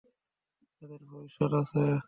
তাদের 0.81 1.01
ভবিষ্যৎ 1.05 1.51
আছে। 1.53 1.81